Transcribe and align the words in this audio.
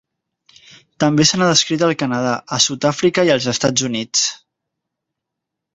També 1.03 1.25
se 1.31 1.39
n'ha 1.41 1.49
descrit 1.51 1.85
al 1.89 1.93
Canadà, 2.03 2.33
a 2.59 2.59
Sud-àfrica 2.69 3.27
i 3.29 3.33
als 3.37 3.47
Estats 3.55 3.89
Units. 3.91 4.27